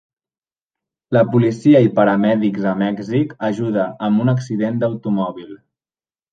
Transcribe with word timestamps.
La 1.17 1.21
policia 1.35 1.81
i 1.89 1.91
paramèdics 1.99 2.67
a 2.71 2.73
Mèxic 2.81 3.37
ajudar 3.53 3.87
amb 4.09 4.27
un 4.27 4.35
accident 4.37 4.83
d'automòbil. 4.85 5.57